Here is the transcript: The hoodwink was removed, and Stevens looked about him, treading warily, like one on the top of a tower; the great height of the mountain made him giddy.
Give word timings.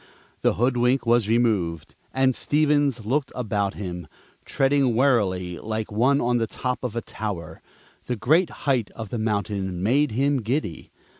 The 0.41 0.55
hoodwink 0.55 1.05
was 1.05 1.29
removed, 1.29 1.93
and 2.11 2.33
Stevens 2.35 3.05
looked 3.05 3.31
about 3.35 3.75
him, 3.75 4.07
treading 4.45 4.95
warily, 4.95 5.59
like 5.59 5.91
one 5.91 6.19
on 6.19 6.39
the 6.39 6.47
top 6.47 6.83
of 6.83 6.95
a 6.95 7.01
tower; 7.03 7.61
the 8.07 8.15
great 8.15 8.49
height 8.65 8.89
of 8.95 9.09
the 9.09 9.19
mountain 9.19 9.83
made 9.83 10.13
him 10.13 10.41
giddy. 10.41 10.89